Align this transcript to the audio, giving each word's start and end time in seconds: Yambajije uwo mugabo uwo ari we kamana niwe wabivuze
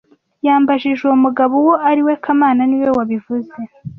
Yambajije 0.45 1.01
uwo 1.07 1.17
mugabo 1.25 1.53
uwo 1.61 1.75
ari 1.89 2.01
we 2.05 2.13
kamana 2.23 2.61
niwe 2.65 2.89
wabivuze 2.97 3.51